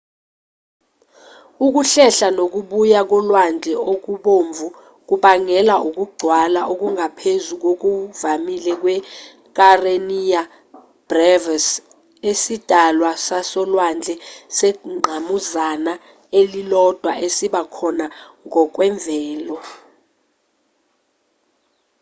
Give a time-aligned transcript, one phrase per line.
[1.65, 4.67] ukuhlehla nokubuya kolwandle okubomvu
[5.07, 10.41] kubangelwa ukugcwala okungaphezu kokuvamile kwe-kareniya
[11.07, 11.67] brevis
[12.31, 14.13] isidalwa sasolwandle
[14.57, 15.93] sengqamuzana
[16.39, 18.05] elilodwa esiba khona
[18.45, 19.57] ngokwemvelo